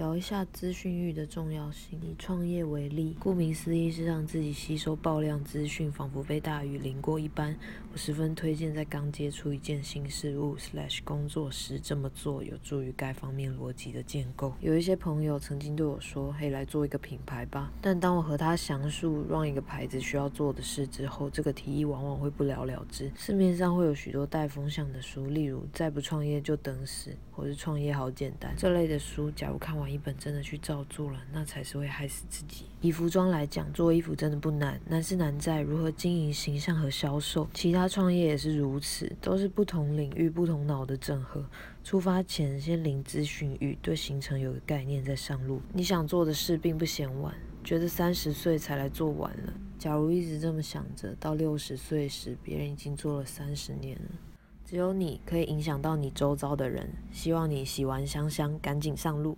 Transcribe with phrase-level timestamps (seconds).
[0.00, 2.00] 聊一下资讯域的重要性。
[2.00, 7.54] 以创业为例，顾名思义是让自己吸收爆量资讯，仿佛被大雨淋过一般。
[7.92, 14.54] 我十分推荐在刚接触一件新事物 slash 工作时这么做，有助于该方面逻辑的建构。
[14.60, 23.12] 有一些朋友曾经对我说：“嘿，来做一个品牌吧。”但当我和他详述让一个牌子需要做的事之后，这个提议往往会不了了之。
[23.14, 29.30] 市面上会有许多带风向的书，例如“再不创业就等死”或是“创业好简单”这类的书。
[29.32, 32.66] 假如看完一本真的去照做了，那才是会害死自己。
[32.80, 37.48] 以服装来讲，做衣服真的不难，难是难在如何经营形象和销售。
[37.52, 41.44] 其他创业也是如此，都是不同领域、不同脑的整合。
[41.82, 45.60] 出发前先领咨询与，对行程有个概念再上路。
[45.72, 49.52] 你想做的事并不嫌晚，觉得三十岁才来做晚了。
[49.78, 54.10] 假如一直这么想着，到六十岁时，别人已经做了三十年了。
[54.66, 56.88] 只有你可以影响到你周遭的人。
[57.10, 59.36] 希望你洗完香香，赶紧上路。